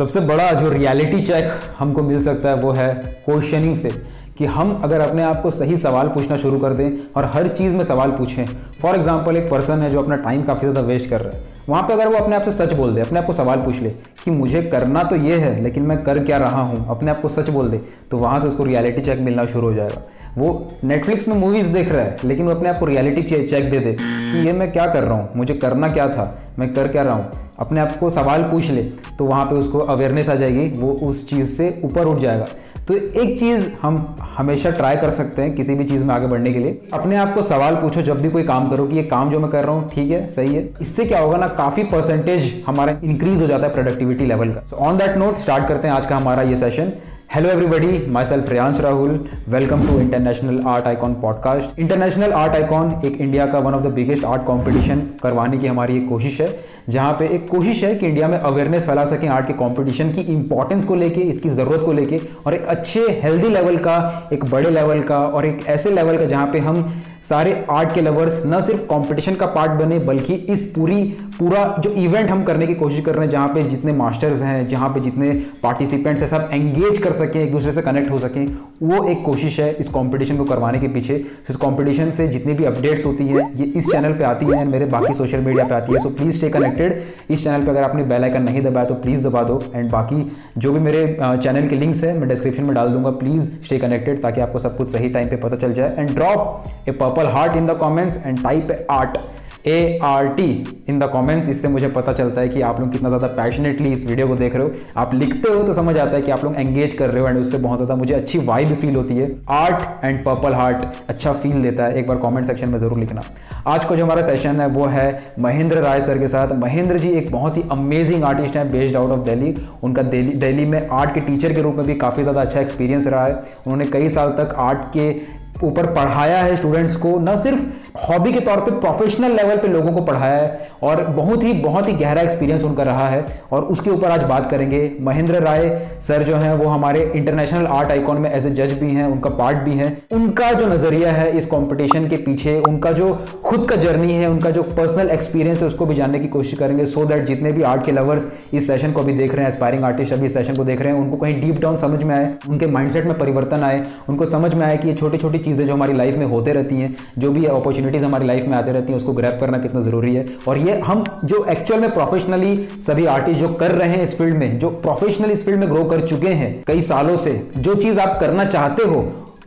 [0.00, 2.88] सबसे बड़ा जो रियलिटी चेक हमको मिल सकता है वो है
[3.24, 3.90] क्वेश्चनिंग से,
[4.38, 7.74] कि हम अगर अपने आप को सही सवाल पूछना शुरू कर दें और हर चीज़
[7.74, 8.46] में सवाल पूछें।
[8.80, 11.82] फॉर एग्ज़ाम्पल एक पर्सन है जो अपना टाइम काफ़ी ज़्यादा वेस्ट कर रहा है। वहाँ
[11.82, 13.90] पे अगर वो अपने आप से सच बोल दे, अपने आप को सवाल पूछ ले
[14.24, 17.28] कि मुझे करना तो ये है, लेकिन मैं कर क्या रहा हूँ, अपने आप को
[17.28, 20.02] सच बोल दे तो वहाँ से उसको रियलिटी चेक मिलना शुरू हो जाएगा।
[20.36, 20.48] वो
[20.84, 23.92] नेटफ्लिक्स में मूवीज़ देख रहा है, लेकिन वो अपने आप को रियलिटी चेक दे दे
[23.92, 27.14] कि ये मैं क्या कर रहा हूँ, मुझे करना क्या था। मैं कर क्या रहा
[27.14, 27.30] हूँ?
[27.58, 28.82] अपने आप को सवाल पूछ ले
[29.18, 32.46] तो वहाँ पे उसको अवेयरनेस आ जाएगी, वो उस चीज़ से ऊपर उठ जाएगा।
[32.88, 36.52] तो एक चीज़ हम हमेशा ट्राई कर सकते हैं किसी भी चीज़ में आगे बढ़ने
[36.52, 39.30] के लिए। अपने आप को सवाल पूछो, जब भी कोई काम करो कि ये काम
[39.30, 40.68] जो मैं कर रहा हूँ, ठीक है, सही है?
[40.80, 44.76] इससे क्या होगा ना, काफ़ी परसेंटेज हमारा इंक्रीज हो जाता है प्रोडक्टिविटी लेवल का। So
[44.78, 46.92] on that note start करते हैं आज का हमारा ये session
[47.34, 49.10] hello everybody myself Riyansh Rahul
[49.48, 53.92] welcome to International Art Icon podcast International Art Icon एक इंडिया का one of the
[53.92, 56.48] biggest art competition करवाने की हमारी एक कोशिश है,
[56.88, 60.20] जहाँ पे एक कोशिश है कि इंडिया में अवेयरनेस फैला सकें आर्ट के कंपटीशन की
[60.20, 64.70] इंपॉर्टेंस को लेके, इसकी ज़रूरत को लेके, और एक अच्छे हेल्दी लेवल का, एक बड़े
[64.70, 66.82] लेवल का, और एक ऐसे लेवल का जहाँ पे हम
[67.22, 71.02] सारे आर्ट के लवर्स न सिर्फ़ कंपटीशन का पार्ट बने, बल्कि इस पूरी,
[71.38, 74.66] पूरा जो इवेंट हम करने की कोशिश कर रहे हैं, जहाँ पे जितने मास्टर्स हैं,
[74.68, 75.30] जहाँ पे जितने
[75.62, 78.46] पार्टिसिपेंट्स हैं, सब एंगेज कर सकें, एक दूसरे से कनेक्ट हो सकें,
[78.82, 81.14] वो एक कोशिश है इस कंपटीशन को करवाने के पीछे।
[81.50, 84.86] इस कंपटीशन से जितनी भी अपडेट्स होती हैं, ये इस चैनल पे आती हैं, मेरे
[84.86, 88.04] बाकी सोशल मीडिया पर आती है। सो प्लीज़ स्टे कनेक्टेड इस चैनल पर अगर आपने
[88.04, 92.04] बेलाइकन नहीं दबाया तो प्लीज़ दबा दो। एंड बाकी जो भी मेरे चैनल के लिंक्स
[92.04, 95.28] हैं, मैं डिस्क्रिप्शन में डाल दूँगा। प्लीज़ स्टे कनेक्टेड ताकि आपको सब कुछ सही टाइम
[95.28, 99.18] पर पता चल जाए। And drop a purple heart in the comments and type art
[99.66, 100.44] A R T
[100.88, 104.06] in the comments इससे मुझे पता चलता है कि आप लोग कितना ज़्यादा पैशनेटली इस
[104.06, 106.54] वीडियो को देख रहे हो। आप लिखते हो तो समझ आता है कि आप लोग
[106.56, 110.04] एंगेज कर रहे हो एंड उससे बहुत ज़्यादा मुझे अच्छी वाइब फील होती है। आर्ट
[110.04, 113.22] एंड पर्पल हार्ट अच्छा फील देता है। एक बार कॉमेंट सेक्शन में ज़रूर लिखना।
[113.66, 117.10] आज का जो हमारा सेशन है, वो है महेंद्र राय सर के साथ। महेंद्र जी
[117.10, 121.20] एक बहुत ही अमेजिंग आर्टिस्ट हैं बेस्ड आउट ऑफ़ दिल्ली उनका दिल्ली में आर्ट के
[121.22, 124.54] टीचर के रूप में भी काफ़ी ज़्यादा अच्छा एक्सपीरियंस रहा है। उन्होंने कई साल तक
[124.60, 127.66] आर्ट के ऊपर पढ़ाया है स्टूडेंट्स को, न सिर्फ़
[128.00, 131.88] हॉबी के तौर पे प्रोफेशनल लेवल पे लोगों को पढ़ाया है, और बहुत ही बहुत
[131.88, 135.68] ही गहरा एक्सपीरियंस उनका रहा है, और उसके ऊपर आज बात करेंगे। महेंद्र राय
[136.00, 139.30] सर जो हैं, वो हमारे इंटरनेशनल आर्ट आइकॉन में एज ए जज भी हैं, उनका
[139.30, 143.12] पार्ट भी है। उनका जो नज़रिया है इस कॉम्पिटिशन के पीछे, उनका जो
[143.44, 146.84] खुद का जर्नी है, उनका जो पर्सनल एक्सपीरियंस है, उसको भी जानने की कोशिश करेंगे।
[146.84, 149.48] सो so दैट जितने भी आर्ट के लवर्स इस सेशन को भी देख रहे हैं
[149.48, 152.14] एस्पायरिंग आर्टिस्ट अभी इस सेशन को देख रहे हैं, उनको कहीं डीप डाउन समझ में
[152.16, 155.66] आए, उनके माइंडसेट में परिवर्तन आए, उनको समझ में आए कि ये छोटी छोटी चीज़ें
[155.66, 158.92] जो हमारी लाइफ में होते रहती हैं, जो भी अपॉर्चुनिटीज़ हमारी लाइफ में आते रहती
[158.92, 163.06] हैं, उसको ग्रैप करना कितना ज़रूरी है। और ये हम जो एक्चुअल में प्रोफेशनली सभी
[163.08, 166.06] आर्टिस्ट जो कर रहे हैं इस फ़ील्ड में, जो प्रोफेशनली इस फ़ील्ड में ग्रो कर
[166.06, 169.00] चुके हैं कई सालों से, जो चीज़ आप करना चाहते हो,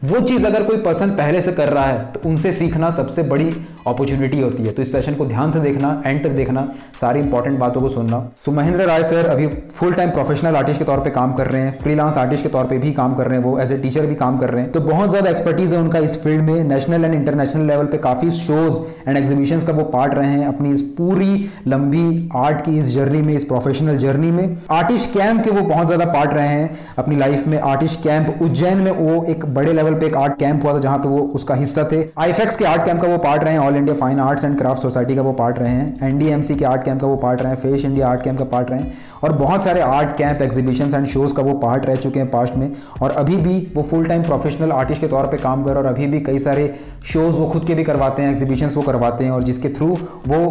[0.04, 3.46] वो चीज़ अगर कोई पर्सन पहले से कर रहा है तो उनसे सीखना सबसे बड़ी
[3.88, 6.68] अपॉर्चुनिटी होती है। तो इस सेशन को ध्यान से देखना एंड तक देखना
[7.02, 10.80] सारी इंपॉर्टेंट बातों को सुनना। So so, Mahendra Rai sir अभी फुल टाइम प्रोफेशनल आर्टिस्ट
[10.80, 13.28] के तौर पर काम कर रहे हैं फ्रीलांस आर्टिस्ट के तौर पर भी काम कर
[13.28, 15.74] रहे हैं वो एज ए टीचर भी काम कर रहे हैं। तो बहुत ज़्यादा एक्सपर्टीज
[15.74, 19.74] है उनका इस फ़ील्ड में। नेशनल एंड इंटरनेशनल लेवल पे काफ़ी शोज़ एंड एग्जीबिशन का
[19.74, 23.98] वो पार्ट रहे हैं अपनी इस पूरी लंबी आर्ट की इस जर्नी में इस प्रोफेशनल
[23.98, 28.04] जर्नी में। आर्टिस्ट कैंप के वो बहुत ज़्यादा पार्ट रहे हैं अपनी लाइफ में। आर्टिस्ट
[28.04, 31.10] कैंप उज्जैन में वो एक बड़े लेवल पे एक आर्ट कैंप हुआ था जहाँ पे
[31.10, 33.96] वो उसका हिस्सा थे। आईफेक्स के आर्ट कैंप का वो पार्ट रहे हैं All India
[33.96, 37.08] Fine Arts and Craft Society का वो पार्ट रहे हैं एनडीएमसी के आर्ट कैंप का
[37.08, 39.82] वो पार्ट रहे हैं फेस इंडिया आर्ट कैंप का पार्ट रहे हैं और बहुत सारे
[39.82, 42.70] art camp exhibition and shows का वो पार्ट रह चुके हैं पास्ट में
[43.02, 46.08] और अभी भी वो फुल टाइम प्रोफेशनल आर्टिस्ट के तौर पर काम कर और अभी
[46.08, 46.74] भी कई सारे
[47.06, 49.90] शोज़ वो खुद के भी करवाते हैं एग्जीबिशन वो करवाते हैं और जिसके थ्रू
[50.28, 50.44] वो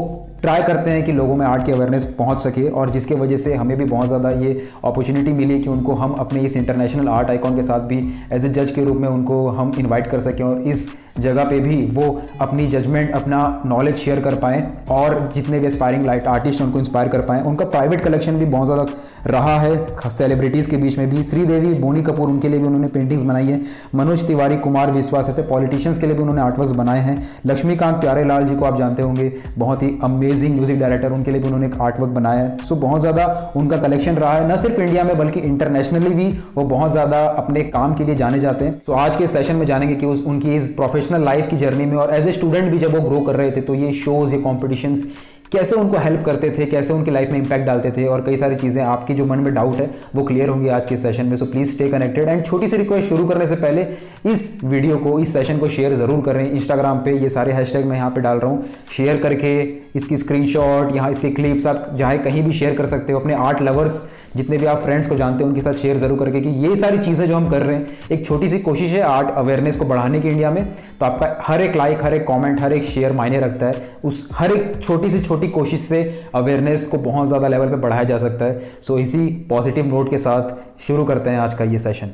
[0.43, 3.55] ट्राई करते हैं कि लोगों में आर्ट की अवेयरनेस पहुँच सके और जिसके वजह से
[3.55, 4.53] हमें भी बहुत ज़्यादा ये
[4.85, 7.99] अपॉर्चुनिटी मिली कि उनको हम अपने इस इंटरनेशनल आर्ट आइकॉन के साथ भी
[8.33, 11.59] एज ए जज के रूप में उनको हम इनवाइट कर सकें और इस जगह पे
[11.61, 16.61] भी वो अपनी जजमेंट अपना नॉलेज शेयर कर पाएँ और जितने भी एस्पायरिंग लाइट आर्टिस्ट
[16.61, 18.87] हैं, उनको इंस्पायर कर पाएँ। उनका प्राइवेट कलेक्शन भी बहुत ज़्यादा
[19.27, 23.23] रहा है। सेलिब्रिटीज़ के बीच में भी, श्रीदेवी, बोनी कपूर, उनके लिए भी उन्होंने पेंटिंग्स
[23.23, 23.61] बनाई है।
[23.95, 27.17] मनोज तिवारी, कुमार विश्वास, ऐसे पॉलिटिशियंस के लिए भी उन्होंने आर्टवर्क्स बनाए हैं।
[27.47, 31.41] लक्ष्मीकांत प्यारे लाल जी को आप जानते होंगे, बहुत ही अमेजिंग म्यूज़िक डायरेक्टर उनके लिए
[31.41, 34.81] भी उन्होंने एक आर्टवर्क बनाया है। सो बहुत ज़्यादा उनका कलेक्शन रहा है, न सिर्फ़
[34.81, 38.79] इंडिया में, बल्कि इंटरनेशनली भी वो बहुत ज़्यादा अपने काम के लिए जाने जाते हैं।
[38.79, 41.97] तो आज के सेशन में जानेंगे कि उस, उनकी इस प्रोफेशनल लाइफ की जर्नी में
[41.97, 44.41] और एज ए स्टूडेंट भी जब वो ग्रो कर रहे थे तो ये शोज़ ये
[44.43, 45.05] कॉम्पिटिशन्स
[45.53, 48.57] कैसे उनको हेल्प करते थे, कैसे उनकी लाइफ में इंपैक्ट डालते थे और कई सारी
[48.57, 51.47] चीज़ें आपके जो मन में डाउट है, वो क्लियर होंगी आज के सेशन में। So
[51.47, 53.87] please stay connected and छोटी सी रिक्वेस्ट शुरू करने से पहले
[54.31, 57.97] इस वीडियो को, इस सेशन को शेयर ज़रूर करें इंस्टाग्राम पे। ये सारे हैशटैग मैं
[57.97, 59.61] यहाँ पे डाल रहा हूँ। शेयर करके
[59.97, 63.63] इसकी स्क्रीनशॉट यहाँ इसके क्लिप्स आप जहाँ कहीं भी शेयर कर सकते हो। अपने आर्ट
[63.63, 64.03] लवर्स
[64.37, 66.99] जितने भी आप फ्रेंड्स को जानते हैं, उनके साथ शेयर ज़रूर करके कि ये सारी
[66.99, 70.21] चीज़ें जो हम कर रहे हैं, एक छोटी सी कोशिश है आर्ट अवेयरनेस को बढ़ाने
[70.21, 70.65] की इंडिया में।
[71.01, 74.29] तो आपका हर एक लाइक हर एक कॉमेंट हर एक शेयर मायने रखता है। उस
[74.35, 76.03] हर एक छोटी सी छोटी कोशिश से
[76.35, 80.19] अवेयरनेस को बहुत ज़्यादा लेवल पर बढ़ाया जा सकता है। सो इसी पॉजिटिव नोट के
[80.19, 82.11] साथ शुरू करते हैं आज का ये session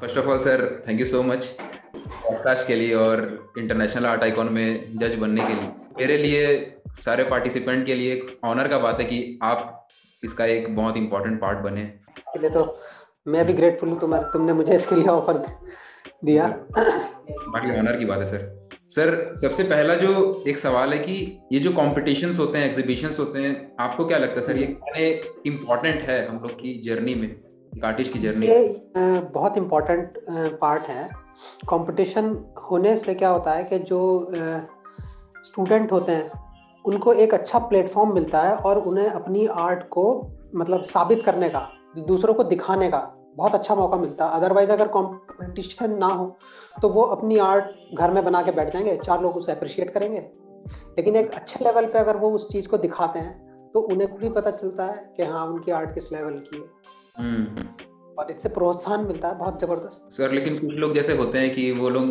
[0.00, 1.46] first of all sir thank you so much
[1.96, 3.20] podcast के लिए और
[3.58, 5.68] इंटरनेशनल आर्ट आइकॉन में जज बनने के लिए।
[5.98, 6.44] मेरे लिए
[6.94, 9.86] सारे पार्टिसिपेंट के लिए एक ऑनर का बात है कि आप
[10.22, 11.82] इसका एक बहुत इंपॉर्टेंट पार्ट बने।
[12.18, 12.64] इसके लिए तो
[13.26, 15.38] मैं भी ग्रेटफुल हूँ तुम्हारे तुमने मुझे इसके लिए ऑफ़र
[16.24, 18.54] दिया। बाकी ऑनर की बात है सर
[18.90, 20.10] सर सबसे पहला जो
[20.48, 21.14] एक सवाल है कि
[21.52, 25.08] ये जो कॉम्पिटिशन होते हैं एग्जीबिशन होते हैं आपको क्या लगता है सर ये कितने
[25.46, 28.60] इम्पोर्टेंट है हम लोग की जर्नी में एक आर्टिस्ट की जर्नी ये
[29.32, 30.18] बहुत इम्पोर्टेंट
[30.60, 31.08] पार्ट है।
[31.68, 32.28] कंपटीशन
[32.62, 34.00] होने से क्या होता है कि जो
[35.44, 36.45] स्टूडेंट होते हैं
[36.86, 40.04] उनको एक अच्छा प्लेटफॉर्म मिलता है और उन्हें अपनी आर्ट को
[40.54, 41.68] मतलब साबित करने का
[41.98, 42.98] दूसरों को दिखाने का
[43.36, 46.26] बहुत अच्छा मौका मिलता है। अदरवाइज़ अगर कंपटीशन ना हो
[46.82, 50.18] तो वो अपनी आर्ट घर में बना के बैठ जाएँगे चार लोग उसे अप्रिशिएट करेंगे।
[50.98, 54.28] लेकिन एक अच्छे लेवल पे अगर वो उस चीज़ को दिखाते हैं तो उन्हें भी
[54.28, 56.64] पता चलता है कि हाँ उनकी आर्ट किस लेवल की है।
[57.18, 57.68] हम्म।
[58.18, 61.70] और इससे प्रोत्साहन मिलता है बहुत ज़बरदस्त। सर लेकिन कुछ लोग जैसे होते हैं कि
[61.72, 62.06] वो लोग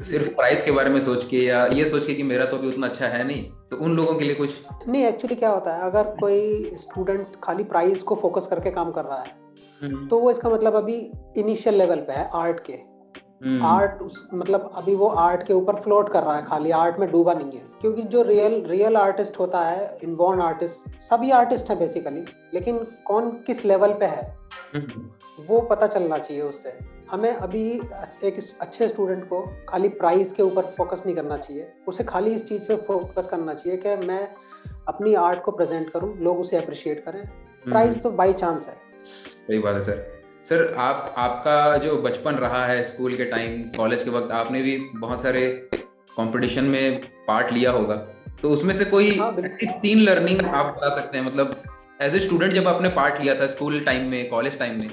[0.00, 2.68] सिर्फ़ प्राइस के बारे में सोच के या ये सोच के कि मेरा तो अभी
[2.68, 5.82] उतना अच्छा है नहीं तो उन लोगों के लिए कुछ नहीं एक्चुअली क्या होता है
[5.82, 9.34] अगर कोई स्टूडेंट खाली प्राइस को फोकस करके काम कर रहा है
[9.82, 10.96] हम्म। तो वो इसका मतलब अभी
[11.36, 12.78] इनिशियल लेवल पे है आर्ट के
[13.42, 17.10] आर्ट हम्म। मतलब अभी वो आर्ट के ऊपर फ्लोट कर रहा है खाली आर्ट में
[17.12, 21.78] डूबा नहीं है। क्योंकि जो रियल रियल आर्टिस्ट होता है इनबॉर्न आर्टिस्ट सभी आर्टिस्ट हैं
[21.78, 22.24] बेसिकली
[22.54, 24.38] लेकिन कौन किस लेवल पे है
[24.74, 26.78] हम्म। वो पता चलना चाहिए उससे।
[27.10, 27.68] हमें अभी
[28.24, 32.48] एक अच्छे स्टूडेंट को खाली प्राइस के ऊपर फोकस नहीं करना चाहिए उसे खाली इस
[32.48, 34.28] चीज़ पे फोकस करना चाहिए कि मैं
[34.88, 37.22] अपनी आर्ट को प्रेजेंट करूँ लोग उसे अप्रिशिएट करें।
[37.64, 42.64] प्राइस तो बाई चांस है। सही बात है सर सर आप आपका जो बचपन रहा
[42.66, 47.70] है स्कूल के टाइम कॉलेज के वक्त आपने भी बहुत सारे कंपटीशन में पार्ट लिया
[47.70, 47.94] होगा।
[48.42, 49.32] तो उसमें से कोई हाँ,
[49.82, 51.24] तीन लर्निंग आप बता सकते हैं?
[51.24, 51.62] मतलब
[52.02, 54.88] एज ए स्टूडेंट जब आपने पार्ट लिया था स्कूल टाइम में कॉलेज टाइम में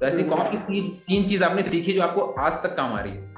[0.00, 2.92] तो ऐसी हम्म। कौन सी तीन तीन चीज़ आपने सीखी जो आपको आज तक काम
[2.92, 3.34] आ रही है?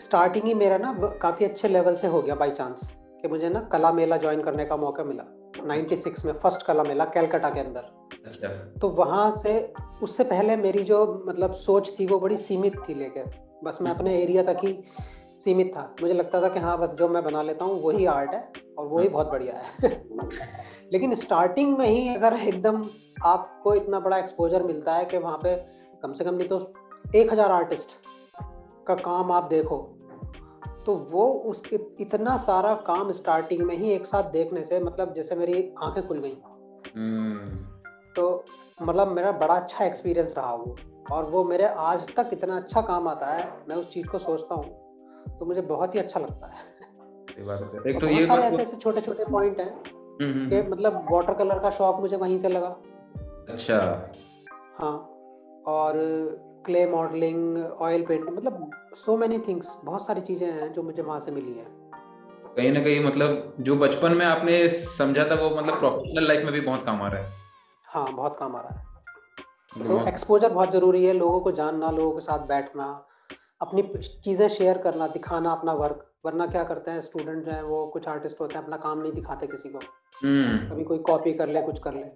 [0.00, 2.90] स्टार्टिंग ही मेरा ना काफ़ी अच्छे लेवल से हो गया बाई चांस
[3.22, 5.24] कि मुझे ना कला मेला ज्वाइन करने का मौका मिला।
[5.64, 7.80] 96 में फ़र्स्ट कला मेला कैलकाटा के अंदर।
[8.26, 8.48] अच्छा।
[8.80, 9.72] तो वहाँ से
[10.02, 13.24] उससे पहले मेरी जो मतलब सोच थी वो बड़ी सीमित थी लेके
[13.64, 14.78] बस मैं अपने एरिया तक ही
[15.38, 18.34] सीमित था। मुझे लगता था कि हाँ बस जो मैं बना लेता हूँ वही आर्ट
[18.34, 19.90] है और वही बहुत बढ़िया है।
[20.92, 22.84] लेकिन स्टार्टिंग में ही अगर एकदम
[23.24, 25.56] आपको इतना बड़ा एक्सपोजर मिलता है कि वहाँ पे
[26.02, 26.72] कम से कम नहीं तो
[27.14, 27.96] एक हज़ार आर्टिस्ट
[28.86, 29.93] का काम आप देखो।
[30.86, 35.36] तो वो उस इतना सारा काम स्टार्टिंग में ही एक साथ देखने से मतलब जैसे
[35.36, 36.34] मेरी आँखें खुल गई।
[36.90, 37.64] hmm.
[38.16, 38.44] तो
[38.82, 40.76] मतलब मेरा बड़ा अच्छा एक्सपीरियंस रहा वो
[41.12, 44.54] और वो मेरे आज तक इतना अच्छा काम आता है मैं उस चीज़ को सोचता
[44.54, 44.64] हूँ
[45.38, 46.74] तो मुझे बहुत ही अच्छा लगता है।
[47.86, 51.06] एक तो ये सारे ऐसे ऐसे छोटे छोटे पॉइंट हैं हम्म, हम्म, कि हम्म। मतलब
[51.12, 52.76] वाटर कलर का शौक मुझे वहीं से लगा।
[53.48, 53.78] अच्छा।
[54.78, 54.96] हाँ
[55.66, 55.98] और
[56.66, 61.18] क्ले मॉडलिंग ऑयल पेंटिंग मतलब सो मेनी थिंग्स बहुत सारी चीज़ें हैं जो मुझे वहाँ
[61.20, 61.66] से मिली है।
[62.56, 66.52] कहीं ना कहीं मतलब जो बचपन में आपने समझा था वो मतलब प्रोफेशनल लाइफ में
[66.52, 67.32] भी बहुत काम आ रहा है।
[67.84, 68.92] हाँ बहुत काम आ रहा है।
[69.88, 72.84] तो एक्सपोजर बहुत ज़रूरी है लोगों को जानना लोगों के साथ बैठना
[73.62, 73.82] अपनी
[74.24, 78.08] चीज़ें शेयर करना दिखाना अपना वर्क वरना क्या करते हैं स्टूडेंट जो है वो कुछ
[78.08, 79.78] आर्टिस्ट होते हैं अपना काम नहीं दिखाते किसी को।
[80.24, 82.06] हम्म। कभी कोई कॉपी कर ले कुछ कर ले।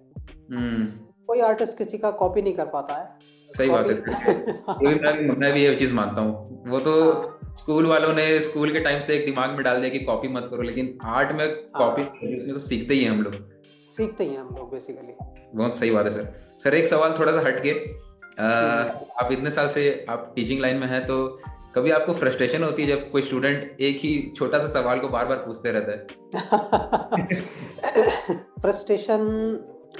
[0.55, 0.85] हम्म।
[1.27, 3.95] कोई आर्टिस्ट किसी का कॉपी नहीं कर पाता है। सही बात है।
[4.83, 9.01] मैं, मैं भी ये चीज़ मानता हूँ। वो तो। स्कूल वालों ने स्कूल के टाइम
[9.01, 12.53] से एक दिमाग में डाल दिया कि कॉपी मत करो लेकिन आर्ट में कॉपी हाँ।
[12.53, 13.33] तो सीखते ही हैं हम लोग।
[13.85, 15.13] सीखते ही हैं हम लोग बेसिकली
[15.55, 17.71] बहुत सही बात है सर सर एक सवाल थोड़ा सा हट के।
[19.23, 21.39] आप इतने साल से आप टीचिंग लाइन में हैं तो
[21.75, 25.25] कभी आपको फ्रस्ट्रेशन होती है जब कोई स्टूडेंट एक ही छोटा सा सवाल को बार
[25.25, 26.07] बार पूछते रहता है?
[28.61, 29.19] फ्रस्ट्रेशन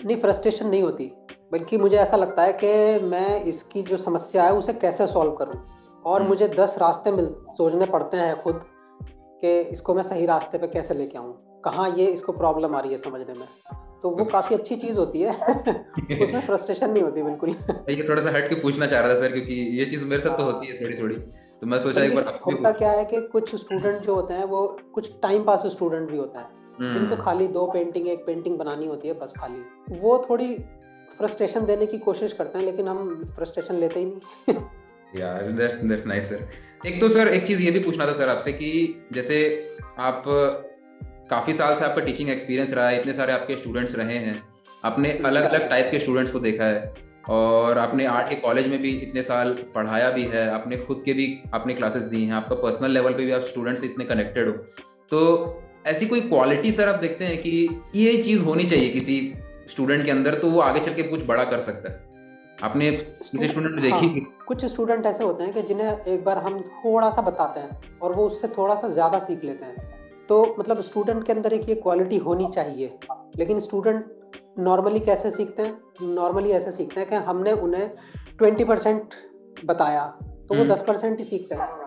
[0.05, 1.11] नहीं फ्रस्ट्रेशन नहीं होती।
[1.51, 5.67] बल्कि मुझे ऐसा लगता है कि मैं इसकी जो समस्या है उसे कैसे सॉल्व करूँ?
[6.05, 8.59] और हम्म। मुझे दस रास्ते मिल सोचने पड़ते हैं खुद
[9.41, 11.61] कि इसको मैं सही रास्ते पे कैसे लेके आऊँ?
[11.65, 13.47] कहाँ ये इसको प्रॉब्लम आ रही है समझने में?
[14.03, 15.33] तो वो काफ़ी अच्छी चीज़ होती है।
[16.21, 17.49] उसमें फ्रस्ट्रेशन नहीं होती बिल्कुल।
[17.89, 20.37] ये थोड़ा सा हट के पूछना चाह रहा था सर क्योंकि ये चीज़ मेरे साथ
[20.37, 21.15] तो होती है थोड़ी थोड़ी
[21.61, 24.77] तो मैं सोचा एक बार होता क्या है कि कुछ स्टूडेंट जो होते हैं वो
[24.93, 26.45] कुछ टाइम पास स्टूडेंट भी होता है।
[26.79, 29.61] हम्म। जिनको खाली दो पेंटिंग एक पेंटिंग बनानी होती है बस खाली।
[29.99, 30.57] वो थोड़ी
[31.19, 36.05] फ्रस्ट्रेशन देने की कोशिश करते हैं, लेकिन हम फ्रस्ट्रेशन लेते ही नहीं यार दैट्स दैट्स
[36.07, 38.71] नाइस सर एक तो सर एक चीज़ ये भी पूछना था सर आपसे कि
[39.13, 39.37] जैसे
[39.99, 40.23] आप
[41.29, 44.41] काफ़ी साल से आपका टीचिंग एक्सपीरियंस रहा है, इतने सारे आपके स्टूडेंट्स रहे हैं,
[44.85, 46.93] आपने अलग अलग टाइप के स्टूडेंट्स को देखा है,
[47.29, 51.13] और आपने आर्ट के कॉलेज में भी इतने साल पढ़ाया भी है, आपने खुद के
[51.13, 54.53] भी आपने क्लासेस दी हैं, आपका पर्सनल लेवल पे भी आप स्टूडेंट्स इतने कनेक्टेड हो।
[55.11, 59.19] तो ऐसी कोई क्वालिटी सर आप देखते हैं कि ये चीज़ होनी चाहिए किसी
[59.69, 62.07] स्टूडेंट के अंदर तो वो आगे चल के कुछ बड़ा कर सकता है।
[62.63, 66.59] आपने किसी स्टूडेंट देखी हाँ, कुछ स्टूडेंट ऐसे होते हैं कि जिन्हें एक बार हम
[66.61, 69.87] थोड़ा सा बताते हैं और वो उससे थोड़ा सा ज़्यादा सीख लेते हैं।
[70.29, 72.97] तो मतलब स्टूडेंट के अंदर एक ये क्वालिटी होनी चाहिए
[73.37, 74.05] लेकिन स्टूडेंट
[74.59, 75.77] नॉर्मली कैसे सीखते हैं?
[76.03, 77.89] नॉर्मली ऐसे सीखते हैं कि हमने उन्हें
[78.37, 79.13] ट्वेंटी परसेंट
[79.65, 81.78] बताया तो वो हम्म। दस परसेंट ही सीखते हैं।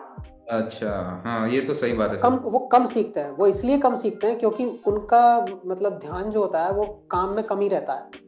[0.51, 3.95] अच्छा हाँ ये तो सही बात है कम वो कम सीखते हैं वो इसलिए कम
[3.95, 5.21] सीखते हैं क्योंकि उनका
[5.67, 8.21] मतलब ध्यान जो होता है वो काम में कम ही रहता है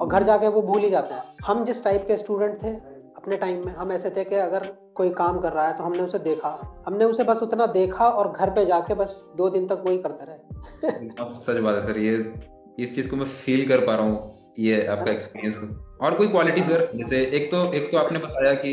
[0.00, 2.68] और घर जाके वो भूल ही जाते हैं। हम जिस टाइप के स्टूडेंट थे
[3.16, 6.02] अपने टाइम में हम ऐसे थे कि अगर कोई काम कर रहा है तो हमने
[6.02, 9.82] उसे देखा हमने उसे बस उतना देखा और घर पे जाके बस दो दिन तक
[9.86, 12.16] वही करते रहे। सच बात है सर ये
[12.78, 15.58] इस चीज़ को मैं फील कर पा रहा हूँ ये आपका एक्सपीरियंस
[16.00, 18.72] और कोई क्वालिटी सर जैसे एक तो एक तो आपने बताया कि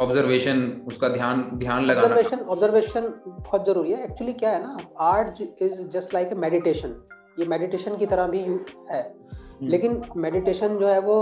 [0.00, 5.40] ऑब्जर्वेशन उसका ध्यान ध्यान लगाना। ऑब्जर्वेशन ऑब्जर्वेशन बहुत ज़रूरी है। एक्चुअली क्या है ना art
[5.62, 6.94] is just like a meditation
[7.38, 11.16] ये मेडिटेशन की तरह भी है। हम्म। लेकिन मेडिटेशन जो है वो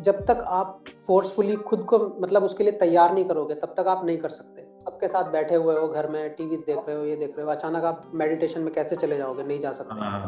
[0.00, 4.04] जब तक आप फोर्सफुली खुद को मतलब उसके लिए तैयार नहीं करोगे तब तक आप
[4.04, 7.16] नहीं कर सकते। सबके साथ बैठे हुए हो घर में टीवी देख रहे हो ये
[7.16, 9.42] देख रहे हो अचानक आप मेडिटेशन में कैसे चले जाओगे?
[9.42, 10.18] नहीं जा सकते। आ,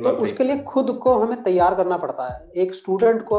[0.00, 3.36] तो उसके लिए खुद को हमें तैयार करना पड़ता है। एक स्टूडेंट को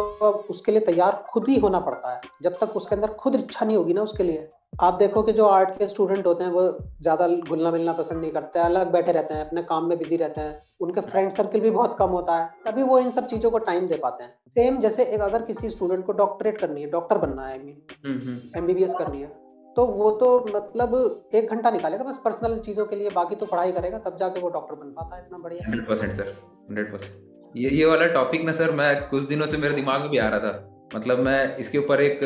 [0.50, 3.78] उसके लिए तैयार खुद ही होना पड़ता है। जब तक उसके अंदर खुद इच्छा नहीं
[3.78, 4.50] होगी ना उसके लिए।
[4.84, 6.62] आप देखो कि जो आर्ट के स्टूडेंट होते हैं वो
[7.02, 10.18] ज़्यादा घुलना मिलना पसंद नहीं करते हैं अलग बैठे रहते हैं अपने काम में बिज़ी
[10.18, 13.52] रहते हैं। उनके फ्रेंड सर्कल भी बहुत कम होता है तभी वो इन सब चीज़ों
[13.52, 16.90] को टाइम दे पाते हैं। सेम जैसे एक अगर किसी स्टूडेंट को डॉक्टरेट करनी है
[16.92, 19.32] डॉक्टर बनना है आई मीन एमबीबीएस करनी है
[19.78, 23.72] तो वो तो मतलब एक घंटा निकालेगा बस पर्सनल चीज़ों के लिए बाकी तो पढ़ाई
[23.72, 26.36] करेगा तब जाके वो डॉक्टर बन पाता है इतना बढ़िया। Hundred percent sir
[26.70, 27.58] hundred percent.
[27.58, 30.30] ये ये वाला टॉपिक ना सर मैं कुछ दिनों से मेरे दिमाग में भी आ
[30.30, 32.20] रहा था। मतलब मैं इसके ऊपर एक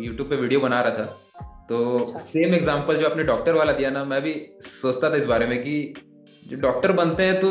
[0.00, 1.20] यूट्यूब पे वीडियो बना रहा था।
[1.68, 5.26] तो सेम अच्छा। एग्जांपल जो आपने डॉक्टर वाला दिया ना मैं भी सोचता था इस
[5.26, 5.94] बारे में कि
[6.48, 7.50] जो डॉक्टर बनते हैं तो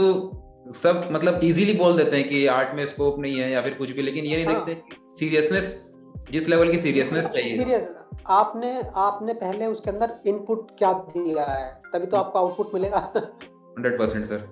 [0.73, 3.91] सब मतलब इजीली बोल देते हैं कि आर्ट में स्कोप नहीं है या फिर कुछ
[3.91, 4.65] भी लेकिन ये नहीं हाँ.
[4.65, 5.93] देखते। सीरियसनेस
[6.31, 7.87] जिस लेवल की सीरियसनेस चाहिए।
[8.27, 11.81] आपने आपने पहले उसके अंदर इनपुट क्या दिया है?
[11.93, 14.47] तभी तो आपको आउटपुट मिलेगा। हंड्रेड परसेंट सर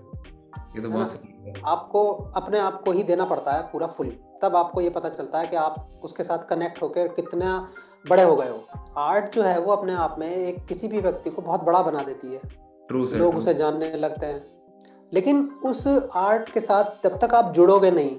[0.75, 1.21] ये तो बहुत
[1.67, 2.03] आपको
[2.35, 4.07] अपने आप को ही देना पड़ता है पूरा फुल
[4.43, 7.49] तब आपको ये पता चलता है कि आप उसके साथ कनेक्ट होकर कितना
[8.09, 8.67] बड़े हो गए हो।
[8.97, 12.03] आर्ट जो है वो अपने आप में एक किसी भी व्यक्ति को बहुत बड़ा बना
[12.03, 12.41] देती है।
[12.91, 14.51] True, लोग उसे जानने लगते हैं।
[15.13, 18.15] लेकिन उस आर्ट के साथ जब तक आप जुड़ोगे नहीं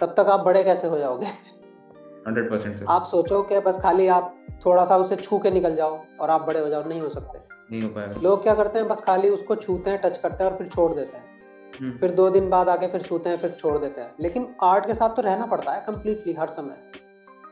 [0.00, 1.26] तब तक आप बड़े कैसे हो जाओगे?
[1.26, 6.00] हंड्रेड परसेंट आप सोचो कि बस खाली आप थोड़ा सा उसे छू के निकल जाओ
[6.20, 7.38] और आप बड़े हो जाओ नहीं हो सकते।
[7.72, 10.50] नहीं हो पाएगा लोग क्या करते हैं बस खाली उसको छूते हैं टच करते हैं
[10.50, 11.24] और फिर छोड़ देते हैं।
[11.80, 14.86] हम्म। फिर दो दिन बाद आके फिर छूते हैं फिर छोड़ देते हैं। लेकिन आर्ट
[14.86, 16.76] के साथ तो रहना पड़ता है कम्प्लीटली हर समय।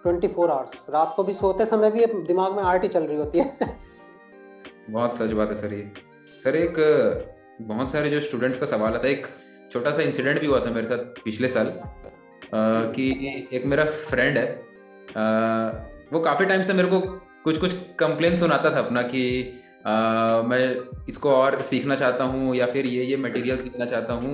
[0.05, 3.17] ट्वेंटी फोर आवर्स रात को भी सोते समय भी दिमाग में आर्ट ही चल रही
[3.19, 3.77] होती है।
[4.91, 5.91] बहुत सच बात है सर ये।
[6.45, 6.75] सर एक
[7.63, 9.27] बहुत सारे जो स्टूडेंट्स का सवाल आता है एक
[9.73, 11.73] छोटा सा इंसिडेंट भी हुआ था मेरे साथ पिछले साल
[12.95, 13.09] कि
[13.53, 14.47] एक मेरा फ्रेंड है
[15.17, 15.69] आ,
[16.13, 17.01] वो काफ़ी टाइम से मेरे को
[17.45, 19.23] कुछ कुछ कंप्लेन सुनाता था अपना कि
[19.87, 24.33] आ, मैं इसको और सीखना चाहता हूँ या फिर ये ये मटेरियल सीखना चाहता हूँ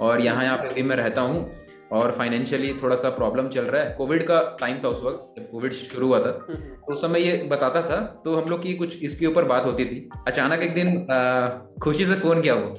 [0.00, 1.44] और यहाँ यहाँ पे भी मैं रहता हूँ।
[1.92, 5.50] और फाइनेंशियली थोड़ा सा प्रॉब्लम चल रहा है कोविड का टाइम था उस वक्त जब
[5.50, 9.02] कोविड शुरू हुआ था। तो उस समय ये बताता था तो हम लोग की कुछ
[9.02, 11.48] इसके ऊपर बात होती थी अचानक एक दिन आ,
[11.82, 12.74] खुशी से फ़ोन किया वो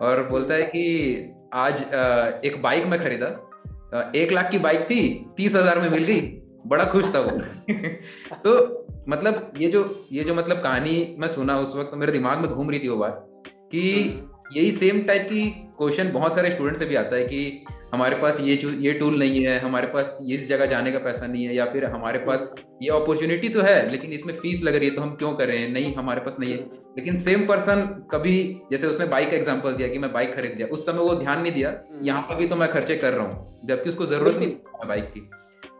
[0.00, 1.16] और बोलता है कि
[1.54, 6.04] आज आ, एक बाइक मैं खरीदा एक लाख की बाइक थी तीस हज़ार में मिल
[6.04, 6.20] गई
[6.66, 7.38] बड़ा खुश था वो
[8.44, 12.38] तो मतलब ये जो ये जो मतलब कहानी मैं सुना उस वक्त तो मेरे दिमाग
[12.38, 14.22] में घूम रही थी वो बात कि।
[14.56, 18.40] यही सेम टाइप की क्वेश्चन बहुत सारे स्टूडेंट से भी आता है कि हमारे पास
[18.40, 21.64] ये ये टूल नहीं है हमारे पास इस जगह जाने का पैसा नहीं है या
[21.72, 25.14] फिर हमारे पास ये अपॉर्चुनिटी तो है लेकिन इसमें फ़ीस लग रही है तो हम
[25.16, 25.72] क्यों करें?
[25.72, 26.58] नहीं हमारे पास नहीं है।
[26.98, 28.36] लेकिन सेम पर्सन कभी
[28.70, 31.40] जैसे उसने बाइक का एग्ज़ाम्पल दिया कि मैं बाइक खरीद दिया उस समय वो ध्यान
[31.42, 34.88] नहीं दिया यहाँ पर भी तो मैं खर्चे कर रहा हूँ जबकि उसको ज़रूरत नहीं
[34.88, 35.28] बाइक की।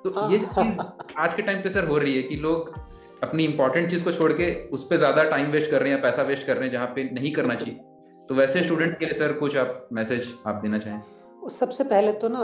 [0.04, 0.80] तो हाँ। ये चीज़
[1.18, 2.72] आज के टाइम पे सर हो रही है कि लोग
[3.22, 6.22] अपनी इंपॉर्टेंट चीज़ को छोड़ के उस पर ज़्यादा टाइम वेस्ट कर रहे हैं पैसा
[6.22, 7.78] वेस्ट कर रहे हैं जहाँ पे नहीं करना चाहिए।
[8.28, 11.02] तो वैसे स्टूडेंट्स के लिए सर कुछ आप मैसेज आप देना चाहें?
[11.50, 12.40] सबसे पहले तो ना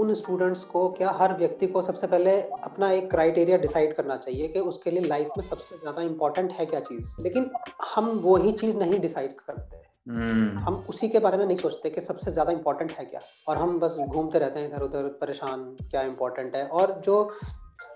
[0.00, 4.48] उन स्टूडेंट्स को क्या हर व्यक्ति को सबसे पहले अपना एक क्राइटेरिया डिसाइड करना चाहिए
[4.48, 7.50] कि उसके लिए लाइफ में सबसे ज़्यादा इंपॉर्टेंट है क्या चीज़। लेकिन
[7.94, 10.62] हम वो ही चीज़ नहीं डिसाइड करते। hmm.
[10.62, 13.78] हम उसी के बारे में नहीं सोचते कि सबसे ज़्यादा इम्पोर्टेंट है क्या। और हम
[13.80, 17.16] बस घूमते रहते हैं इधर उधर परेशान क्या इम्पोर्टेंट है। और जो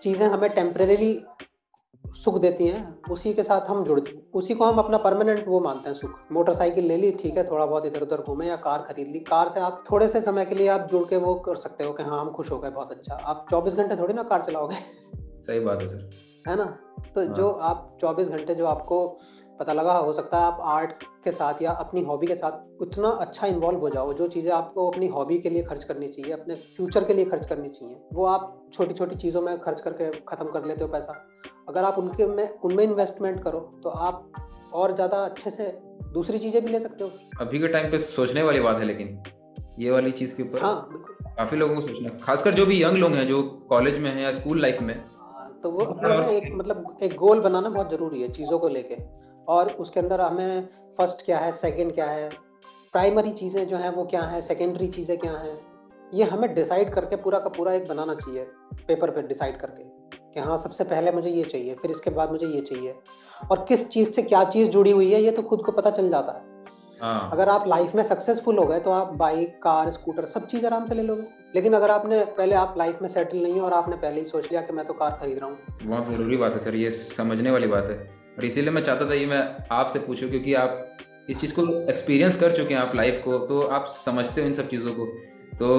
[0.03, 1.13] चीज़ें हमें टेम्परेली
[2.15, 4.01] सुख देती हैं उसी के साथ हम जुड़
[4.35, 7.67] उसी को हम अपना परमानेंट वो मानते हैं सुख। मोटरसाइकिल ले ली ठीक है थोड़ा
[7.67, 10.55] बहुत इधर उधर घूमे या कार खरीद ली। कार से आप थोड़े से समय के
[10.55, 12.91] लिए आप जुड़ के वो कर सकते हो कि हाँ हम खुश हो गए बहुत
[12.91, 14.75] अच्छा। आप 24 घंटे थोड़ी ना कार चलाओगे।
[15.43, 16.11] सही बात है सर।
[16.49, 16.65] है ना?
[17.15, 19.19] तो हाँ। जो आप 24 घंटे जो आपको
[19.59, 23.09] पता लगा हो सकता है आप आर्ट के साथ या अपनी हॉबी के साथ उतना
[23.21, 26.55] अच्छा इन्वॉल्व हो जाओ। जो चीज़ें आपको अपनी हॉबी के लिए खर्च करनी चाहिए अपने
[26.55, 30.51] फ्यूचर के लिए खर्च करनी चाहिए वो आप छोटी छोटी चीज़ों में खर्च करके ख़त्म
[30.51, 31.13] कर लेते हो पैसा।
[31.69, 35.67] अगर आप उनके में उनमें इन्वेस्टमेंट करो तो आप और ज़्यादा अच्छे से
[36.13, 37.11] दूसरी चीज़ें भी ले सकते हो।
[37.41, 39.23] अभी के टाइम पे सोचने वाली बात है लेकिन
[39.79, 40.89] ये वाली चीज़ के ऊपर हाँ
[41.37, 44.31] काफ़ी लोगों को सोचना खासकर जो भी यंग लोग हैं जो कॉलेज में हैं या
[44.33, 48.29] स्कूल लाइफ में। हाँ, तो वो अपना एक मतलब एक गोल बनाना बहुत ज़रूरी है
[48.33, 48.95] चीज़ों को लेके।
[49.49, 52.29] और उसके अंदर हमें फ़र्स्ट क्या है सेकंड क्या है
[52.95, 55.57] प्राइमरी चीज़ें जो हैं वो क्या है सेकेंडरी चीज़ें क्या हैं
[56.15, 58.45] ये हमें डिसाइड करके पूरा का पूरा एक बनाना चाहिए
[58.89, 59.83] पेपर पे डिसाइड करके
[60.35, 62.95] कि हाँ सबसे पहले मुझे ये चाहिए फिर इसके बाद मुझे ये चाहिए।
[63.51, 66.09] और किस चीज़ से क्या चीज़ जुड़ी हुई है ये तो खुद को पता चल
[66.11, 66.47] जाता है।
[67.01, 70.67] हाँ। अगर आप लाइफ में सक्सेसफुल हो गए तो आप बाइक कार स्कूटर सब चीज़
[70.67, 71.23] आराम से ले लोगे।
[71.55, 74.51] लेकिन अगर आपने पहले आप लाइफ में सेटल नहीं हो और आपने पहले ही सोच
[74.51, 77.51] लिया कि मैं तो कार खरीद रहा हूँ। बहुत ज़रूरी बात है सर ये समझने
[77.51, 79.41] वाली बात है। और इसीलिए मैं चाहता था ये मैं
[79.73, 80.97] आपसे पूछूँ क्योंकि आप
[81.31, 84.53] इस चीज़ को एक्सपीरियंस कर चुके हैं आप लाइफ को तो आप समझते हो इन
[84.53, 85.07] सब चीज़ों को
[85.59, 85.71] तो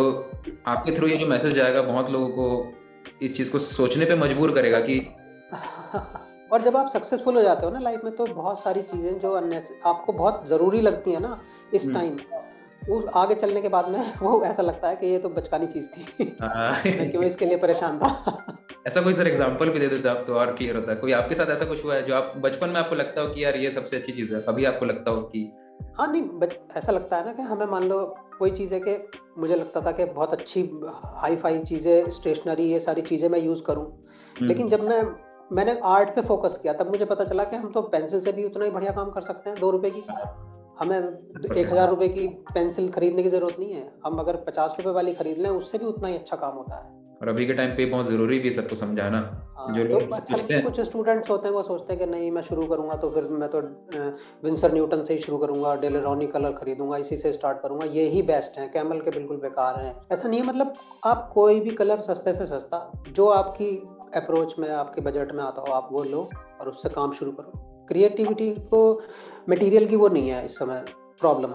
[0.68, 4.54] आपके थ्रू ये जो मैसेज जाएगा बहुत लोगों को इस चीज़ को सोचने पे मजबूर
[4.56, 5.00] करेगा कि
[6.52, 9.34] और जब आप सक्सेसफुल हो जाते हो ना लाइफ में तो बहुत सारी चीज़ें जो
[9.86, 11.40] आपको बहुत ज़रूरी लगती है ना
[11.74, 12.44] इस टाइम हम्म।
[12.90, 15.90] वो आगे चलने के बाद में वो ऐसा लगता है कि ये तो बचकानी चीज़
[15.90, 18.56] थी। हाँ। मैं क्यों इसके लिए परेशान था?
[18.88, 21.36] ऐसा कोई सर एग्जांपल भी दे देते आप तो और क्लियर होता है। कोई आपके
[21.36, 23.72] साथ ऐसा कुछ हुआ है जो आप बचपन में आपको लगता हो कि यार ये
[23.72, 24.42] सबसे अच्छी चीज़ है?
[24.42, 25.52] कभी आपको लगता हो कि
[25.98, 28.04] हाँ नहीं ऐसा लगता है ना कि हमें मान लो
[28.40, 28.98] कोई चीज़ है कि
[29.38, 30.62] मुझे लगता था कि बहुत अच्छी
[31.16, 35.02] हाई फाई चीज़ें स्टेशनरी ये सारी चीज़ें मैं यूज़ करूँ। हम्म। लेकिन जब मैं
[35.52, 38.44] मैंने आर्ट पे फोकस किया तब मुझे पता चला कि हम तो पेंसिल से भी
[38.46, 40.02] उतना ही बढ़िया काम कर सकते हैं दो रुपए की।
[40.80, 44.92] हमें एक हज़ार रुपए की पेंसिल खरीदने की ज़रूरत नहीं है। हम अगर पचास रुपए
[44.92, 47.70] वाली खरीद लें उससे भी उतना ही अच्छा काम होता है। और अभी के टाइम
[47.78, 49.18] पे बहुत ज़रूरी भी सबको समझाना।
[49.58, 52.66] हाँ, जो तो अच्छा, कुछ स्टूडेंट्स होते हैं वो सोचते हैं कि नहीं मैं शुरू
[52.68, 53.62] करूँगा तो फिर मैं तो
[54.44, 58.22] विंसर न्यूटन से ही शुरू करूँगा डेलेरॉनी कलर खरीदूँगा इसी से स्टार्ट करूँगा। ये ही
[58.24, 60.74] बेस्ट है कैमल के बिल्कुल बेकार हैं। ऐसा नहीं है मतलब
[61.06, 63.76] आप कोई भी कलर सस्ते से सस्ता जो आपकी
[64.16, 66.30] अप्रोच में आपके बजट में आता हो आप वो लो
[66.62, 69.02] और उससे काम शुरू करो। क्रिएटिविटी को
[69.50, 70.84] मटेरियल की वो नहीं है इस समय
[71.20, 71.54] प्रॉब्लम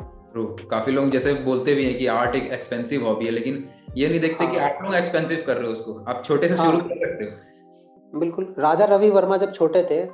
[0.70, 3.64] काफ़ी लोग जैसे बोलते भी हैं कि आर्ट एक एक्सपेंसिव हॉबी है लेकिन
[3.96, 6.68] ये नहीं देखते कि आप लोग एक्सपेंसिव कर रहे हो उसको। आप छोटे से शुरू
[6.68, 10.04] हाँ। कर सकते हो। बिल्कुल। राजा रवि वर्मा जब छोटे थे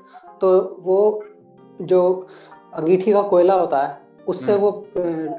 [0.40, 1.24] तो वो
[1.82, 2.28] जो
[2.74, 4.88] अंगीठी का कोयला होता है उससे हम्म। वो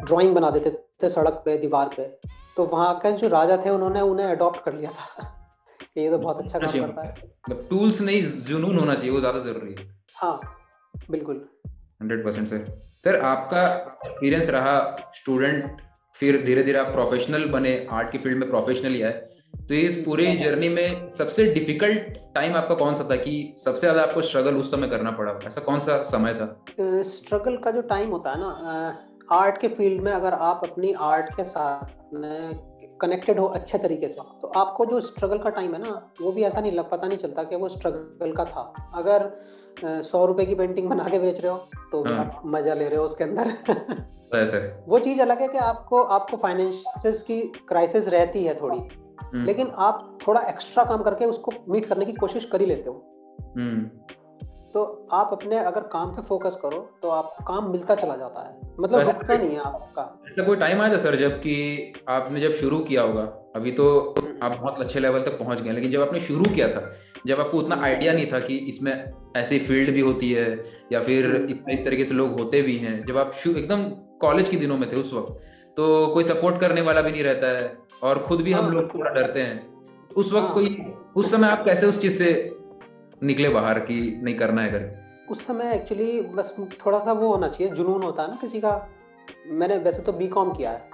[0.06, 0.70] ड्राइंग बना देते
[1.04, 2.04] थे सड़क पे दीवार पे।
[2.58, 5.24] तो वहाँ के जो राजा थे उन्होंने उन्हें अडॉप्ट कर लिया था।
[5.94, 9.20] कि ये तो बहुत अच्छा काम करता है। मतलब टूल्स नहीं जुनून होना चाहिए वो
[9.20, 10.61] ज़्यादा ज़रूरी है। हाँ।
[11.12, 11.48] बिल्कुल।
[12.02, 12.66] Hundred percent sir.
[13.04, 13.66] सर आपका
[14.06, 14.80] एक्सपीरियंस रहा
[15.16, 15.82] स्टूडेंट
[16.16, 19.12] फिर धीरे धीरे आप प्रोफेशनल बने आर्ट की फ़ील्ड में प्रोफेशनली आए।
[19.70, 24.02] तो इस पूरे जर्नी में सबसे डिफ़िकल्ट टाइम आपका कौन सा था कि सबसे ज़्यादा
[24.02, 25.40] आपको स्ट्रगल उस समय करना पड़ा?
[25.48, 26.48] ऐसा कौन सा समय था?
[27.06, 31.34] स्ट्रगल का जो टाइम होता है ना आर्ट के फ़ील्ड में अगर आप अपनी आर्ट
[31.36, 32.71] के साथ में
[33.02, 35.92] कनेक्टेड हो अच्छे तरीके से तो आपको जो स्ट्रगल का टाइम है ना
[36.22, 38.62] वो भी ऐसा नहीं लग पता नहीं चलता कि वो स्ट्रगल का था
[38.96, 39.30] अगर
[40.04, 41.58] सौ रुपए की पेंटिंग बना के बेच रहे हो
[41.92, 43.54] तो भी हाँ। आप मज़ा ले रहे हो उसके अंदर
[44.34, 49.46] वैसे वो चीज़ अलग है कि आपको आपको फाइनेंशियस की क्राइसिस रहती है थोड़ी हम्म।
[49.46, 52.96] लेकिन आप थोड़ा एक्स्ट्रा काम करके उसको मीट करने की कोशिश कर ही लेते हो
[53.58, 54.16] हम्म।
[54.74, 58.74] तो आप अपने अगर काम पे फोकस करो तो आपको काम मिलता चला जाता है।
[58.80, 62.52] मतलब रुकना नहीं है आपका। ऐसा कोई टाइम आया था सर जब कि आपने जब
[62.52, 63.22] शुरू किया होगा?
[63.56, 66.92] अभी तो आप बहुत अच्छे लेवल तक पहुँच गए लेकिन जब आपने शुरू किया था
[67.28, 71.48] जब आपको उतना आइडिया नहीं था कि इसमें ऐसी फ़ील्ड भी होती है या फिर
[71.50, 73.84] इतने इस तरीके से लोग होते भी हैं जब आप एकदम
[74.22, 75.32] कॉलेज के दिनों में थे उस वक्त
[75.78, 78.94] तो कोई सपोर्ट करने वाला भी नहीं रहता है और खुद भी हम हाँ, लोग
[78.94, 79.74] थोड़ा डरते हैं।
[80.16, 82.58] उस वक्त हाँ। कोई उस समय आप कैसे उस चीज़ से
[83.24, 86.56] निकले बाहर की नहीं करना है करके। उस समय एक्चुअली बस
[86.86, 88.90] थोड़ा सा वो होना चाहिए जुनून होता है ना किसी का।
[89.48, 90.90] मैंने वैसे तो बी कॉम किया है।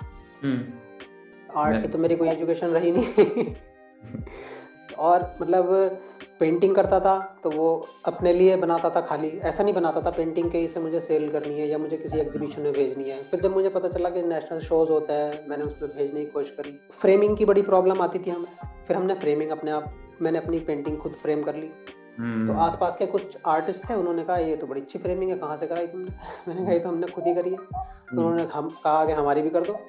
[1.56, 3.56] Art hmm. से तो मेरी कोई एजुकेशन रही नहीं।
[4.98, 5.98] और मतलब
[6.40, 10.52] पेंटिंग करता था तो वो अपने लिए बनाता था खाली। ऐसा नहीं बनाता था पेंटिंग
[10.52, 13.54] के इसे मुझे सेल करनी है या मुझे किसी एग्जीबिशन में भेजनी है। फिर जब
[13.54, 17.38] मुझे पता चला कि नेशनल शोज़ होता है मैंने उसमें भेजने की कोशिश करी। फ्रेमिंग
[17.38, 21.12] की बड़ी प्रॉब्लम आती थी हमें। फिर हमने फ्रेमिंग अपने आप मैंने अपनी पेंटिंग खुद
[21.12, 21.70] फ्रेम कर ली।
[22.17, 25.38] तो हम्म। आसपास के कुछ आर्टिस्ट थे उन्होंने कहा ये तो बड़ी अच्छी फ्रेमिंग है
[25.38, 26.12] कहाँ से कराई तुमने?
[26.47, 27.77] मैंने कहा तो हमने खुद ही करी है। तो
[28.12, 29.80] हम्म। उन्होंने हम कहा कि हमारी भी कर दो।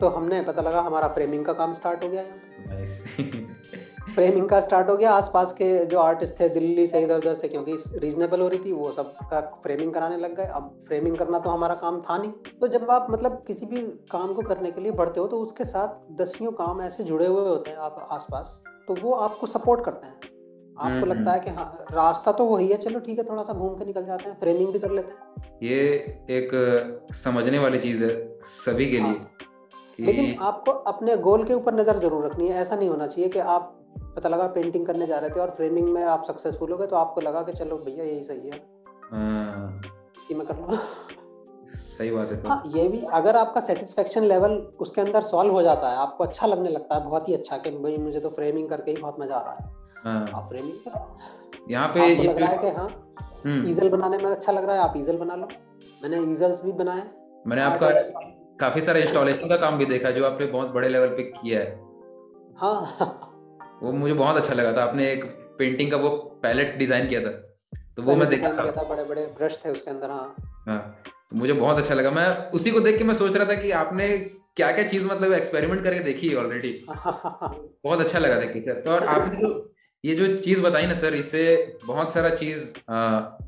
[0.00, 2.22] तो हमने पता लगा हमारा फ्रेमिंग का काम स्टार्ट हो गया
[4.14, 7.48] फ्रेमिंग का स्टार्ट हो गया आसपास के जो आर्टिस्ट थे दिल्ली से इधर उधर से
[7.48, 11.38] क्योंकि रीजनेबल हो रही थी वो सब का फ्रेमिंग कराने लग गए। अब फ्रेमिंग करना
[11.38, 14.80] तो हमारा काम था नहीं। तो जब आप मतलब किसी भी काम को करने के
[14.80, 18.62] लिए बढ़ते हो तो उसके साथ दसियों काम ऐसे जुड़े हुए होते हैं आप आसपास
[18.88, 20.37] तो वो आपको सपोर्ट करते हैं।
[20.78, 23.52] आपको हम्म, लगता है कि हाँ रास्ता तो वही है चलो ठीक है थोड़ा सा
[23.54, 25.80] घूम के निकल जाते हैं फ्रेमिंग भी कर लेते हैं ये
[26.32, 26.50] एक
[27.16, 28.12] समझने वाली चीज़ है
[28.50, 32.76] सभी के हाँ। लिए लेकिन आपको अपने गोल के ऊपर नज़र ज़रूर रखनी है ऐसा
[32.76, 33.74] नहीं होना चाहिए कि आप
[34.16, 36.96] पता लगा पेंटिंग करने जा रहे थे और फ्रेमिंग में आप सक्सेसफुल हो गए तो
[36.96, 38.62] आपको लगा कि चलो भैया यही सही है
[39.12, 39.80] हाँ।
[40.18, 40.78] इसी में कर लो
[41.68, 45.90] सही बात है हाँ ये भी अगर आपका सेटिस्फेक्शन लेवल उसके अंदर सॉल्व हो जाता
[45.90, 48.90] है आपको अच्छा लगने लगता है बहुत ही अच्छा कि भाई मुझे तो फ्रेमिंग करके
[48.90, 52.68] ही बहुत मज़ा आ रहा है हाँ। आप फ्रेमिंग यहाँ पे लग रहा है कि
[52.76, 52.88] हाँ
[53.46, 55.48] ईजल हम्म। बनाने में अच्छा लग रहा है आप ईजल बना लो।
[56.02, 57.02] मैंने ईजल्स भी बनाए।
[57.46, 57.90] मैंने आपका
[58.60, 61.76] काफ़ी सारे इंस्टॉलेशन का काम भी देखा जो आपने बहुत बड़े लेवल पे किया है।
[62.58, 65.24] हाँ। वो मुझे बहुत अच्छा लगा था। आपने एक
[65.58, 66.10] पेंटिंग का वो
[66.42, 67.30] पैलेट डिज़ाइन किया था।
[67.96, 70.34] तो वो मैं देखा था। बड़े बड़े ब्रश थे उसके अंदर हाँ।
[70.66, 70.80] हाँ।
[71.30, 73.70] तो मुझे बहुत अच्छा लगा। मैं उसी को देख के मैं सोच रहा था कि
[73.78, 74.08] आपने
[74.56, 78.90] क्या क्या चीज़ मतलब एक्सपेरिमेंट करके देखी है ऑलरेडी बहुत अच्छा लगा देखी सर। तो
[78.90, 79.48] और आपने जो
[80.04, 81.40] ये जो चीज़ बताई ना सर इससे
[81.86, 82.68] बहुत सारा चीज़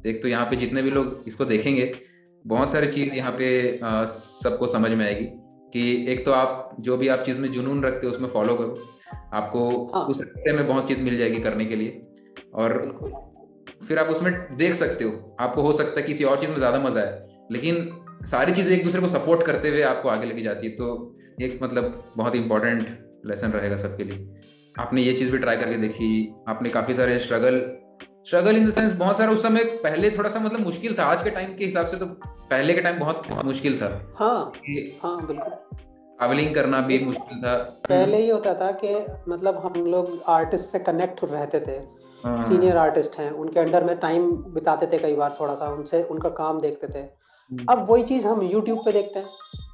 [0.08, 1.92] एक तो यहाँ पे जितने भी लोग इसको देखेंगे
[2.44, 3.50] बहुत सारी चीज़ यहाँ पे
[4.06, 5.24] सबको समझ में आएगी
[5.72, 8.74] कि एक तो आप जो भी आप चीज़ में जुनून रखते हो उसमें फॉलो करो।
[9.34, 9.62] आपको
[9.94, 12.02] हाँ। उस रस्ते में बहुत चीज़ मिल जाएगी करने के लिए
[12.54, 12.78] और
[13.88, 16.78] फिर आप उसमें देख सकते हो। आपको हो सकता है किसी और चीज़ में ज़्यादा
[16.78, 17.90] मज़ा है लेकिन
[18.26, 21.58] सारी चीज़ें एक दूसरे को सपोर्ट करते हुए आपको आगे लेके जाती है तो एक
[21.62, 22.88] मतलब बहुत इंपॉर्टेंट
[23.26, 24.26] लेसन रहेगा सबके लिए।
[24.78, 27.60] आपने ये चीज़ भी ट्राई करके देखी आपने काफ़ी सारे struggle
[28.26, 31.22] struggle in the sense बहुत सारा उस समय पहले थोड़ा सा मतलब मुश्किल था आज
[31.22, 34.52] के टाइम के हिसाब से तो पहले के टाइम बहुत मुश्किल था। हाँ
[35.02, 35.78] हाँ बिल्कुल।
[36.18, 37.56] ट्रैवलिंग करना भी मुश्किल था।
[37.88, 41.78] पहले ही होता था कि मतलब हम लोग आर्टिस्ट से कनेक्ट रहते थे।
[42.42, 46.02] सीनियर हाँ। आर्टिस्ट हैं उनके अंडर में टाइम बिताते थे कई बार थोड़ा सा उनसे
[46.02, 49.26] उनका काम देखते थे। हम्म। अब वही चीज़ हम यूट्यूब पे देखते हैं।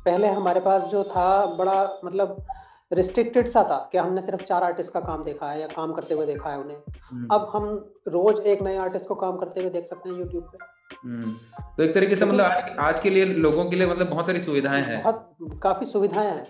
[0.05, 2.47] पहले हमारे पास जो था बड़ा मतलब
[2.91, 6.15] रिस्ट्रिक्टेड सा था कि हमने सिर्फ़ चार आर्टिस्ट का काम देखा है या काम करते
[6.15, 6.77] हुए देखा है उन्हें
[7.11, 7.65] हम्म। अब हम
[8.09, 10.59] रोज एक नए आर्टिस्ट को काम करते हुए देख सकते हैं यूट्यूब पे
[11.05, 11.33] हम्म।
[11.77, 14.83] तो एक तरीके से मतलब आज, के लिए लोगों के लिए मतलब बहुत सारी सुविधाएँ
[14.83, 16.47] हैं बहुत काफ़ी सुविधाएँ हैं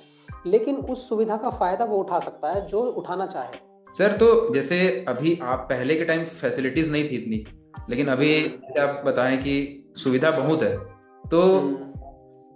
[0.46, 4.78] लेकिन उस सुविधा का फ़ायदा वो उठा सकता है जो उठाना चाहे सर तो जैसे
[5.08, 7.44] अभी आप पहले के टाइम फैसिलिटीज़ नहीं थी इतनी
[7.90, 9.56] लेकिन अभी जैसे आप बताएँ कि
[9.96, 10.76] सुविधा बहुत है
[11.24, 11.85] तो हम्म।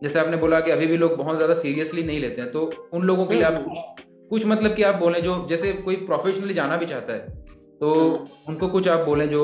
[0.03, 3.03] जैसे आपने बोला कि अभी भी लोग बहुत ज़्यादा सीरियसली नहीं लेते हैं तो उन
[3.03, 6.77] लोगों के लिए आप कुछ कुछ मतलब कि आप बोले जो जैसे कोई प्रोफेशनली जाना
[6.77, 7.41] भी चाहता है
[7.81, 7.93] तो
[8.49, 9.43] उनको कुछ आप बोले जो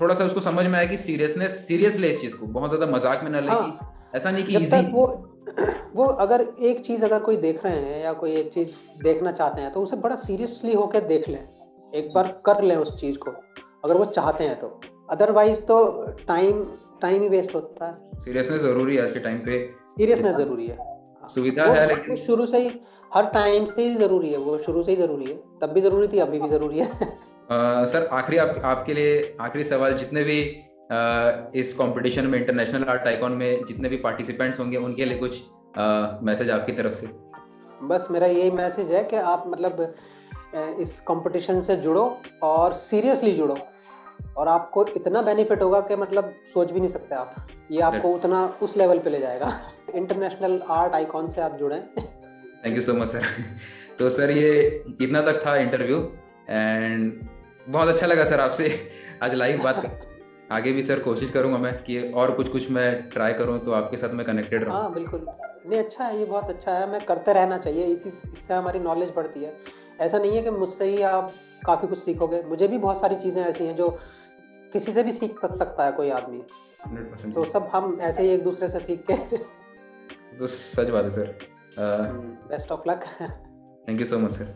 [0.00, 2.92] थोड़ा सा उसको समझ में आए कि सीरियसनेस सीरियस ले इस चीज़ को बहुत ज़्यादा
[2.92, 5.06] मज़ाक में न ले हाँ, ऐसा नहीं कि इजी वो
[5.94, 9.62] वो अगर एक चीज़ अगर कोई देख रहे हैं या कोई एक चीज़ देखना चाहते
[9.62, 11.40] हैं तो उसे बड़ा सीरियसली होकर देख लें
[11.94, 13.30] एक बार कर लें उस चीज़ को
[13.84, 14.68] अगर वो चाहते हैं तो।
[15.10, 15.78] अदरवाइज़ तो
[16.28, 16.64] टाइम
[17.02, 19.58] टाइम ही वेस्ट होता है। सीरियसनेस ज़रूरी है आज के टाइम पे।
[19.88, 20.76] सीरियसनेस ज़रूरी है।
[21.34, 22.70] सुविधा है लेकिन शुरू से ही
[23.14, 26.08] हर टाइम से ही ज़रूरी है वो शुरू से ही ज़रूरी है। तब भी ज़रूरी
[26.08, 26.86] थी अभी भी ज़रूरी है।
[27.50, 30.40] आ, सर आखिरी आप, आपके लिए आखिरी सवाल जितने भी
[30.92, 30.98] आ,
[31.54, 35.42] इस कंपटीशन में इंटरनेशनल आर्ट आइकॉन में जितने भी पार्टिसिपेंट्स होंगे उनके लिए कुछ
[36.22, 37.06] मैसेज आपकी तरफ़ से?
[37.82, 39.94] बस मेरा यही मैसेज है कि आप मतलब
[40.80, 42.04] इस कंपटीशन से जुड़ो
[42.42, 43.56] और सीरियसली जुड़ो।
[44.36, 48.44] और आपको इतना बेनिफिट होगा कि मतलब सोच भी नहीं सकते आप। ये आपको उतना
[48.62, 49.52] उस लेवल पे ले जाएगा।
[49.94, 53.24] इंटरनेशनल आर्ट आइकॉन से आप जुड़े। Thank you so much sir
[53.98, 54.50] तो सर ये
[55.02, 55.98] इतना तक था इंटरव्यू
[56.50, 57.12] एंड
[57.68, 58.68] बहुत अच्छा लगा सर आपसे
[59.22, 60.06] आज लाइव बात कर
[60.52, 63.96] आगे भी सर कोशिश करूँगा मैं कि और कुछ कुछ मैं ट्राई करूँ तो आपके
[63.96, 65.26] साथ मैं कनेक्टेड रहूँ। हाँ बिल्कुल।
[65.66, 69.12] नहीं अच्छा है ये बहुत अच्छा है। मैं करते रहना चाहिए। इसी इससे हमारी नॉलेज
[69.16, 69.52] बढ़ती है।
[70.00, 71.32] ऐसा नहीं है कि मुझसे ही आप
[71.66, 73.88] काफ़ी कुछ सीखोगे। मुझे भी बहुत सारी चीज़ें ऐसी हैं जो
[74.72, 76.42] किसी से भी सीख सकता है कोई आदमी।
[77.32, 79.14] तो सब हम ऐसे ही एक दूसरे से सीख के
[80.38, 81.38] तो सच बात है sir
[81.78, 84.54] best of luck thank you so much sir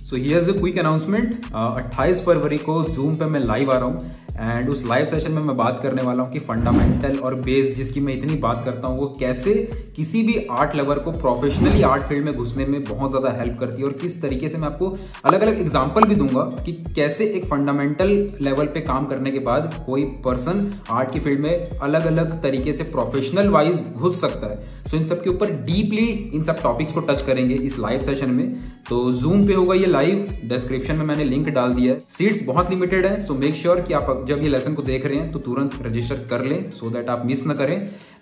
[0.00, 4.27] so here's a quick announcement 28 फरवरी को जूम पे मैं लाइव आ रहा हूँ।
[4.38, 8.00] एंड उस लाइव सेशन में मैं बात करने वाला हूँ कि फंडामेंटल और बेस जिसकी
[8.00, 9.54] मैं इतनी बात करता हूँ, वो कैसे
[9.96, 13.78] किसी भी आर्ट लवर को प्रोफेशनली आर्ट फ़ील्ड में घुसने में बहुत ज़्यादा हेल्प करती
[13.78, 17.44] है और किस तरीके से मैं आपको अलग अलग एग्ज़ाम्पल भी दूँगा कि कैसे एक
[17.44, 22.40] फंडामेंटल लेवल पे काम करने के बाद कोई पर्सन आर्ट की फ़ील्ड में अलग अलग
[22.42, 26.42] तरीके से प्रोफेशनल वाइज घुस सकता है। सो so, इन सब के ऊपर डीपली इन
[26.42, 28.56] सब टॉपिक्स को टच करेंगे इस लाइव सेशन में।
[28.88, 32.70] तो जूम पे होगा ये लाइव डिस्क्रिप्शन में मैंने लिंक डाल दिया है। सीट्स बहुत
[32.70, 35.38] लिमिटेड है सो मेक श्योर कि आप जब ये लेसन को देख रहे हैं तो
[35.38, 37.76] तुरंत रजिस्टर कर लें सो so दैट आप मिस ना करें।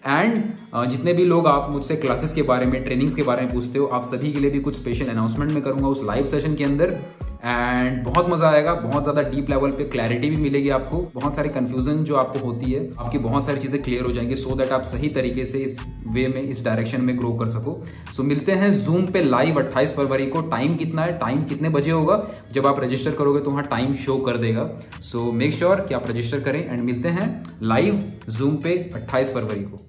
[0.06, 3.78] एंड जितने भी लोग आप मुझसे क्लासेस के बारे में ट्रेनिंग्स के बारे में पूछते
[3.78, 6.64] हो आप सभी के लिए भी कुछ स्पेशल अनाउंसमेंट में करूँगा उस लाइव सेशन के
[6.64, 6.98] अंदर।
[7.38, 11.48] एंड बहुत मज़ा आएगा बहुत ज़्यादा डीप लेवल पे क्लैरिटी भी मिलेगी आपको। बहुत सारी
[11.48, 14.72] कंफ्यूजन जो आपको होती है आपकी बहुत सारी चीज़ें क्लियर हो जाएँगी सो so दैट
[14.72, 15.78] आप सही तरीके से इस
[16.10, 19.60] वे में इस डायरेक्शन में ग्रो कर सको। सो so, मिलते हैं जूम पे लाइव
[19.60, 21.18] 28 फरवरी को। टाइम कितना है?
[21.18, 22.22] टाइम कितने बजे होगा?
[22.52, 24.68] जब आप रजिस्टर करोगे तो वहाँ टाइम शो कर देगा।
[25.02, 27.28] सो मेक श्योर कि आप रजिस्टर करें एंड मिलते हैं
[27.64, 29.86] लाइव जूम पे 28 फरवरी को।